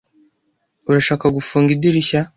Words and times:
Urashaka 0.89 1.25
gufunga 1.37 1.69
idirishya? 1.75 2.19